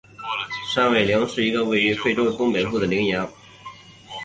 [0.73, 3.31] 山苇羚是一种生活于非洲东北部的羚羊。